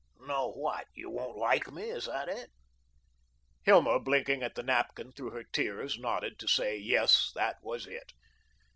"No 0.21 0.49
what? 0.53 0.87
You 0.95 1.11
won't 1.11 1.37
like 1.37 1.71
me? 1.71 1.91
Is 1.91 2.05
that 2.07 2.27
it?" 2.27 2.49
Hilma, 3.61 3.99
blinking 3.99 4.41
at 4.41 4.55
the 4.55 4.63
napkin 4.63 5.11
through 5.11 5.29
her 5.29 5.43
tears, 5.43 5.99
nodded 5.99 6.39
to 6.39 6.47
say, 6.47 6.75
Yes, 6.75 7.31
that 7.35 7.57
was 7.61 7.85
it. 7.85 8.11